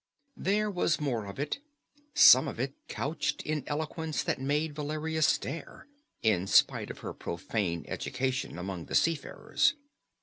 [0.35, 1.59] There was more of it
[2.15, 5.85] some of it couched in eloquence that made Valeria stare,
[6.23, 9.75] in spite of her profane education among the seafarers.